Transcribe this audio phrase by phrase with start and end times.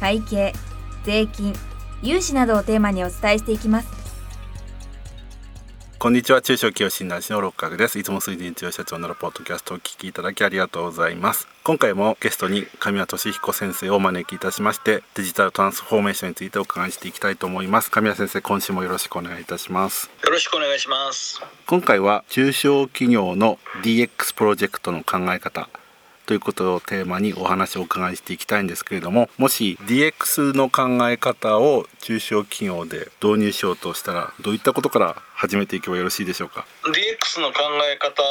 [0.00, 0.52] 会計
[1.04, 1.54] 税金
[2.02, 4.04] 融資などをテーマにお伝えしていきます。
[6.04, 6.42] こんにちは。
[6.42, 7.98] 中小企業診断士の六角です。
[7.98, 11.48] いつも水田強社長のポッドキャストを聞きいただきありがとうございます。
[11.62, 17.90] 今回もゲストに神谷俊彦先生をお招きいたしましてデジタルトランスフォーメーションについてお伺いしていきたいと思います。
[17.90, 20.10] 神谷先生今週もよろしくお願いいたします。
[20.22, 21.40] よろしくお願いします。
[21.66, 25.70] 今回は中小企業の DX プロジェクトの考え方
[26.26, 38.22] ということをテーマにお話をお伺いしていきたいんですけれどももし DX の考え方を中小企業で導入しようとしたらどういったことから始めていけばよろしいでしょうか？DX の考え方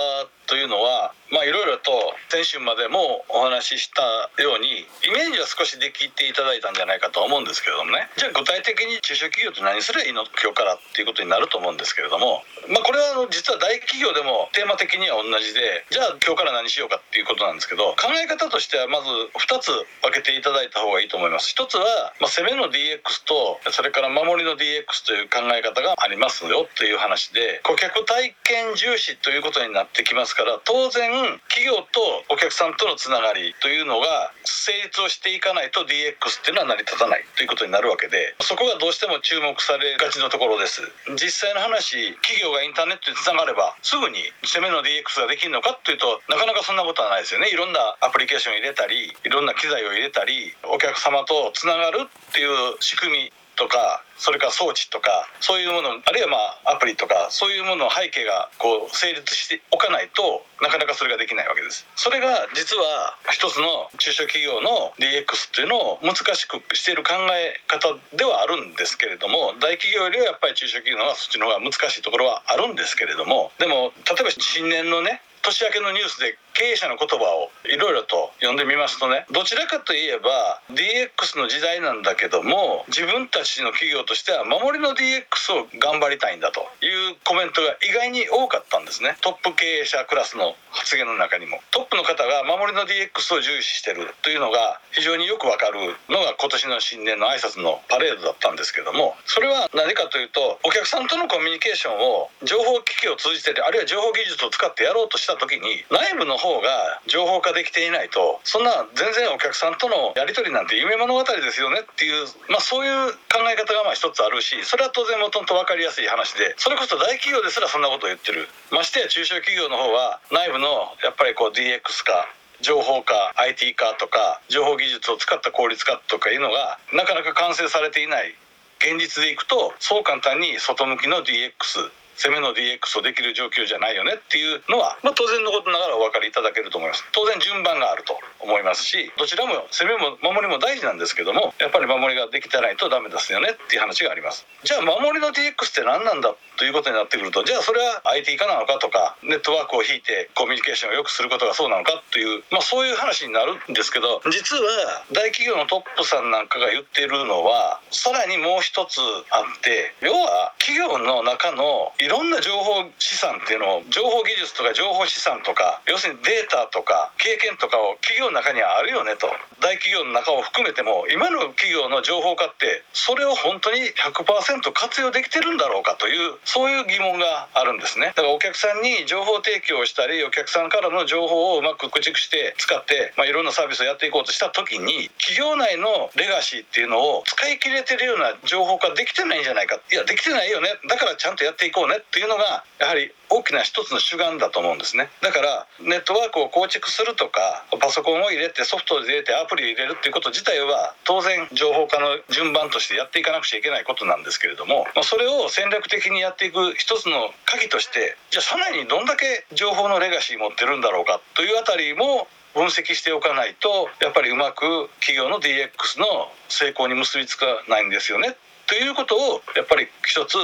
[0.47, 1.93] というのはまあいろいろと
[2.29, 4.01] 先週までもお話しした
[4.41, 8.09] ようにイメージは少しできていただいたんじゃないかと思うんですけれどもね。
[8.17, 10.25] じゃあ具体的に中小企業って何すればいいの？
[10.41, 12.41] 今日からっていうことになると思うんですけれども。
[12.65, 19.69] まあこれはあの実は大企業でもテーマ的には同じでじゃあ今日から何しようかっていうことなんですけど考え方としてはまず2つ
[20.01, 21.53] 分けていただいた方がいいと思います。
[21.57, 31.11] 1つは、まあ、攻めの DX とそれから守りの DX という考え方がありますよという話で顧客体験重視ということになってきますから当然
[31.51, 31.99] 企業と
[32.31, 40.81] お客さんとのつながりというのが成立をしていかないと DX っていうのは成り立たないということになるわけでそこがどうしても注目されがちなところです。
[41.19, 47.49] 実際の話企業がインターネットにつながればすぐに攻めの DX ができるのかっていうとなかなかそんなことはないですよね。
[47.51, 61.85] いろんなアプリケーションを入れたりいろんな機材を入れたりお客様とつながるっていう仕組みとかそれから装置とかそういうものあるいはまあアプリとかそういうものの背景がこう成立しておかないとなかなかそれができないわけです。
[61.95, 85.23] それが実は一つの中小企業の DX っていうのを難しくしている考え方ではあるんですけれども大企業よりはやっぱり中小企業の方がそっちの方が難しいところはあるんですけれどもでも例えば新年のね年明けのニュースで経営者の言葉をいろいろと読んでみますとねどちらかといえば DX の時代なんだけども自分たちの企業としては守りの DX
[85.59, 89.17] を頑張りたいんだというコメントが意外に多かったんですね。
[89.21, 91.59] トップ経営者クラスの発言の中にも。
[91.71, 116.53] トップの方が守りの DX を重視してるというのが非常によくわかるのが今年の新年の挨拶のパレードだったんですけどもそれは何かというとお客さんとのコミュニケーションを情報機器を通じてあるいは情報技術を使ってやろうとした時に内部の方が情報化できていないとそんな全然お客さんとのやり取りなんて夢物語ですよねっていう、まあ、そういう考え方がまあ一つあるしそれは当然もともと分かりやすい話で。
[116.57, 118.47] それこそ大企業ですらそんなことを言ってる。
[118.71, 122.27] ましてや中小企業の方は内部のやっぱりこう DX 化
[122.61, 128.35] 情報化 IT 化とか情報技術を使った効率化とかいうのがなかなか完成されていない
[128.79, 137.03] 現実でいくとそう簡単に外向きの DX 攻めの DX をできる状況じゃないよねっていうのは、まあ、当然のことながらお分かりいただけると思います。
[137.11, 144.45] 当然順番があると思いますしどちらも攻めも守りも大事なんですけどもやっぱり守りができてないとダメですよねっていう話があります。
[144.63, 158.99] じゃあ守りの DX って何なんだということになってくるとじゃあそれは IT 化なのかとかネットワークを引いてコミュニケーションを良くすることがそうなのかという、まあ、そういう話になるんですけど実は大企業のトップさんなんかが言っているのはさらにもう一つ
[159.31, 169.31] あって要は企業の中のいろんな情報資産っていうのを情報技術とか情報資産とか要するにデータとか経験とかを企業の中にはあるよねと。
[169.63, 178.11] 大企業の中を含めても今の企業の情報化ってそれを本当に100%活用できてるんだろうかというそういう疑問があるんですね。
[178.11, 189.79] だからお客さんに情報提供したりお客さんからの情報をうまく駆逐して使って、まあ、いろんなサービスをやっていこうとした時に企業内のレガシーっていうのを使い切れてるような情報化できてないんじゃないか。
[189.91, 190.69] いやできてないよね。
[190.89, 191.92] だからちゃんとやっていこうね。
[191.93, 195.09] ねっていうのがやはり大きな一つの主眼だと思うんですね。
[195.21, 218.35] だからネットワークを構築するとかパソコンを入れてソフトを入れてアプリを入れるっていうこと自体は当然情報化の順番としてやっていかなくちゃいけないことなんですけれどもそれを戦略的にやっていく一つの鍵としてじゃあ社内にどんだけ情報のレガシー持ってるんだろうかというあたりも分析しておかないとやっぱりうまく企業の DX の成功に結びつかないんですよね。
[218.67, 220.37] ということをやっぱり一つ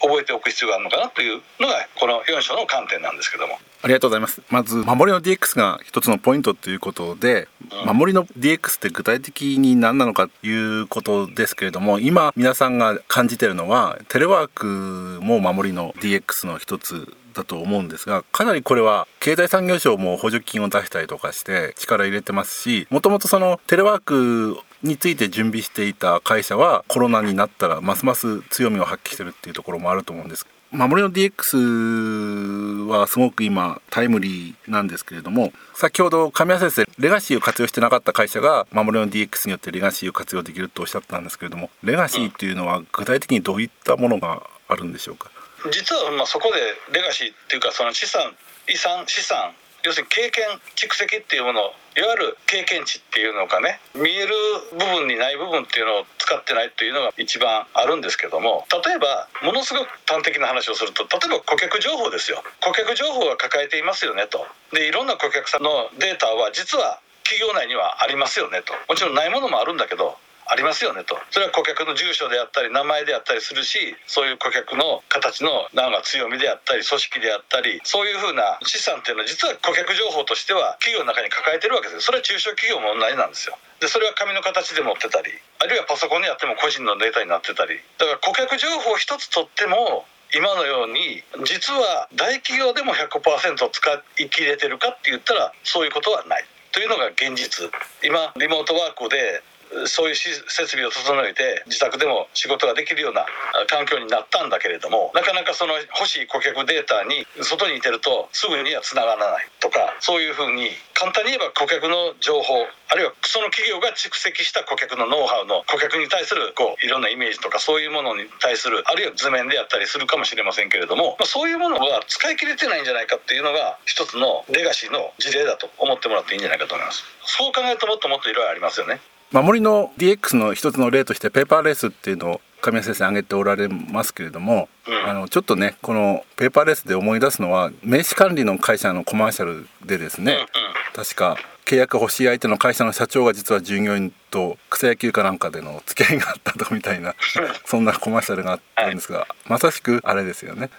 [0.00, 3.58] 覚えておく必要があるのかなというのがこの4章の観点なんですけども。
[3.82, 4.40] ありがとうございます。
[4.48, 7.48] まず守りの DX が一つのポイントということで、
[7.86, 30.46] うん、守りの DX って具体的に何なのかということですけれども、今皆さんが感じているのはテレワークも守りの DX の一つだと思うんですがかなりこれは経済産業省も補助金を出したりとかして力入れてますしもともとそのテレワークについて準備していた会社はコロナになったらますます強みを発揮してるっていうところもあると思うんです。
[30.70, 45.30] 守りの DX はすごく今タイムリーなんですけれども先ほど神谷先生レガシーを活用してなかった会社が守りの DX によってレガシーを活用できるとおっしゃったんですけれどもレガシーっていうのは具体的にどういったものがあるんでしょうか？
[45.70, 46.58] 実はまあそこで
[46.98, 48.34] レガシーっていうかその資産
[48.68, 49.52] 遺産資産
[49.84, 50.44] 要するに経験
[50.74, 51.60] 蓄積っていうもの
[51.96, 54.34] いわゆる経験値っていうのかね見える
[54.72, 62.42] 部分にない部分っていうのを使ってないっていうのが一番あるんですけども例えばものすごく端的な話をすると例えば顧客情報ですよ。
[62.60, 64.46] 顧客情報は抱えていますよねと。
[64.72, 68.74] でいろんな顧客さんのデータは実は企業内にはありますよねと。
[68.88, 71.16] もちろんないものもあるんだけどありますよねと。
[71.30, 82.00] それは顧客の住所であったり名前であったりするしそういう顧客の形のなんか強みであったり組織であったりそういうふうな資産っていうのは実は顧客情報としては企業の中に抱えてるわけですよ。
[82.00, 83.56] それは中小企業も同じなんですよ。
[83.80, 87.80] でそれは紙の形で持ってたりあるいはパソコンにあっても個人のデータになってたり。
[87.98, 90.04] だから顧客情報一つとっても
[90.34, 96.44] 今のように実は大企業でも100%使い切れてるかって言ったらそういうことはない。
[96.72, 97.70] というのが現実。
[98.02, 99.42] 今リモートワークで
[99.86, 103.26] そういう設備を整えて自宅でも仕事ができるような
[103.68, 127.04] 環境になったんだけれどもなかなかその欲しい顧客データに外にいてるとすぐにはつながらないとかそういうふうに簡単に言えば顧客の情報あるいはその企業が蓄積した顧客のノウハウの顧客に対するこういろんなイメージとかそういうものに対するあるいは図面であったりするかもしれませんけれども、まあ、そういうものが使い切れてないんじゃないかっていうのが一つのレガシーの事例だと思ってもらっていいんじゃないかと思います。
[127.26, 129.00] そう考えるともっともっといろいろありますよね。
[129.34, 140.46] 守りの DX の一つの例としてペーパーレースっていうのを神谷先生挙げておられますけれども、うん、あのちょっとねこのペーパーレースで思い出すのは名刺管理の会社のコマーシャルでですね、うんうん、
[140.94, 147.16] 確か契約欲しい相手の会社の社長が実は従業員と草野球かなんかでの付き合いがあったとみたいな
[147.66, 150.70] そんなコマーシャルがあったんですが、はい、まさしくあれですよね。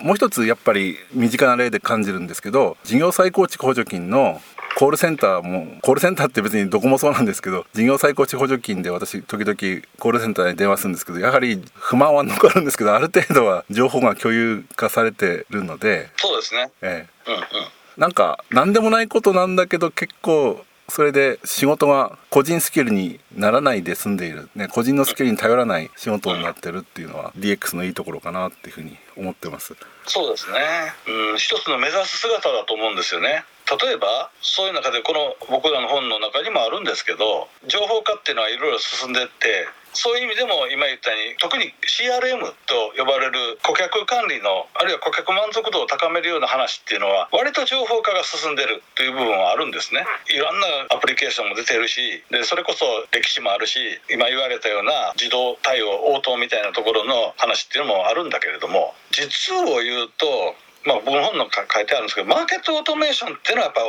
[0.00, 4.40] うん、もう一つやっぱり身近な例で感じるんですけど事業再構築補助金の
[4.82, 9.54] コールセンターもコールセンターって別にどこもそうなんですけど事業再構築補助金で私時々
[10.00, 16.08] コールセンターに電話するんですけどやはり不満は残るんですけどある程度は情報が共有化されてるので。
[16.16, 17.30] そうですね、ええ。
[17.30, 17.42] うんうん、
[17.96, 29.74] なんか何でもないことなんだけど結構それで仕事が個人スキルにならないで済んでいる、ね、個人のスキルに頼らない仕事になってるっていうのは DX のいいところかなっていうふうに思ってます。
[30.06, 30.58] そうですね、
[31.32, 33.44] うん、一つの目指す姿だと思うんですよね。
[33.80, 50.04] 例えばそういう中でこの僕らの本の中にもあるんですけど情報化っていうのはいろいろ進んでってそういう意味でも今言ったように特に CRM と呼ばれる顧客管理のあるいは顧客満足度を高めるような話っていうのは割と情報化が進んでるという部分はあるんですね。
[50.28, 53.78] いろんなアプリケーションも出てるしでそれこそ歴史もあるし
[54.10, 60.54] 今言われたような自動対応応答みたいなところの話っていうのもあるんだけれども実を言うと
[60.84, 63.82] まあ、僕の本の書いてあるんですけどマーケットオートメーションっていうのはやっぱ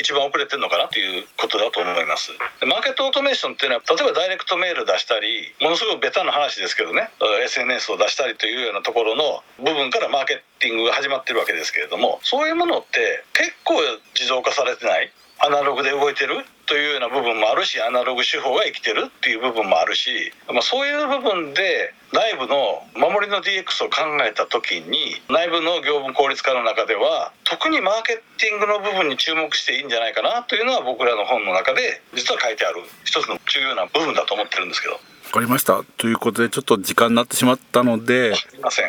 [0.00, 2.32] 一番遅れてるのかなということだと思います。
[2.66, 7.10] マーケットオートメーションっていうのは例えばダイレクトメール出したりものすごくベタな話ですけどね。
[7.44, 13.74] SNS を出したりというようなところの部分からマーケティングが始まってるわけですけれどもそういうものって結構
[14.14, 34.94] 自動化されてないアナログで動いてるというような部分もあるしアナログ手法が生きてるっていう部分もあるし、まあ、そういう部分で内部の守りの DX を考えた時に内部の業務効率化の中では特にマーケティングの部分に注目していいんじゃないかなというのは僕らの本の中で実は書いてある一つの重要な部分だと思ってるんですけど。
[34.94, 38.32] わかりましたということでちょっと時間になってしまったので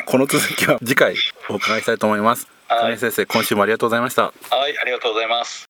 [0.06, 1.14] この続きは次回
[1.50, 2.48] お伺いしたいと思います。
[2.70, 4.32] はい、先生今週もありがとうございましたは
[4.68, 5.69] いありがとうございます